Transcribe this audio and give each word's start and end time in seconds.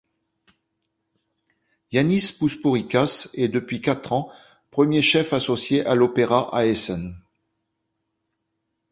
Yannis 1.91 2.31
Pouspourikas 2.33 3.29
est 3.35 3.49
depuis 3.49 3.81
quatre 3.81 4.13
ans 4.13 4.31
premier 4.71 5.03
chef 5.03 5.31
associé 5.31 5.85
à 5.85 5.93
l'opéra 5.93 6.49
à 6.57 6.65
Essen. 6.65 7.15